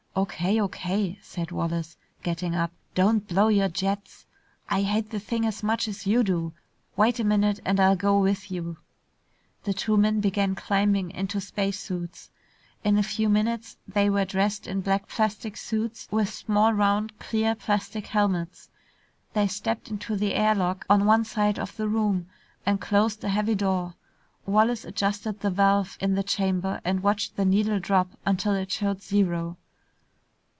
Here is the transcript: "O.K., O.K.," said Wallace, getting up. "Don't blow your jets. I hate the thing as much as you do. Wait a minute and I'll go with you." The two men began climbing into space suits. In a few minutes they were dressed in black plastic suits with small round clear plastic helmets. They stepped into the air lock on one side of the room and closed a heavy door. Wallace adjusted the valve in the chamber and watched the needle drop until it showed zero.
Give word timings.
"O.K., 0.13 0.59
O.K.," 0.59 1.17
said 1.21 1.51
Wallace, 1.51 1.95
getting 2.21 2.53
up. 2.53 2.73
"Don't 2.93 3.25
blow 3.29 3.47
your 3.47 3.69
jets. 3.69 4.25
I 4.69 4.81
hate 4.81 5.09
the 5.09 5.21
thing 5.21 5.45
as 5.45 5.63
much 5.63 5.87
as 5.87 6.05
you 6.05 6.21
do. 6.21 6.51
Wait 6.97 7.21
a 7.21 7.23
minute 7.23 7.61
and 7.63 7.79
I'll 7.79 7.95
go 7.95 8.19
with 8.19 8.51
you." 8.51 8.75
The 9.63 9.73
two 9.73 9.95
men 9.95 10.19
began 10.19 10.53
climbing 10.53 11.11
into 11.11 11.39
space 11.39 11.79
suits. 11.79 12.29
In 12.83 12.97
a 12.97 13.03
few 13.03 13.29
minutes 13.29 13.77
they 13.87 14.09
were 14.09 14.25
dressed 14.25 14.67
in 14.67 14.81
black 14.81 15.07
plastic 15.07 15.55
suits 15.55 16.09
with 16.11 16.27
small 16.29 16.73
round 16.73 17.17
clear 17.17 17.55
plastic 17.55 18.07
helmets. 18.07 18.69
They 19.31 19.47
stepped 19.47 19.89
into 19.89 20.17
the 20.17 20.33
air 20.33 20.53
lock 20.53 20.85
on 20.89 21.05
one 21.05 21.23
side 21.23 21.57
of 21.57 21.77
the 21.77 21.87
room 21.87 22.27
and 22.65 22.81
closed 22.81 23.23
a 23.23 23.29
heavy 23.29 23.55
door. 23.55 23.95
Wallace 24.45 24.83
adjusted 24.83 25.39
the 25.39 25.49
valve 25.51 25.97
in 26.01 26.15
the 26.15 26.21
chamber 26.23 26.81
and 26.83 27.01
watched 27.01 27.37
the 27.37 27.45
needle 27.45 27.79
drop 27.79 28.09
until 28.25 28.53
it 28.55 28.73
showed 28.73 29.01
zero. 29.01 29.55